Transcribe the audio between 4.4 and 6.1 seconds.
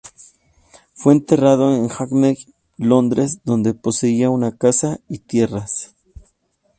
casa y tierras.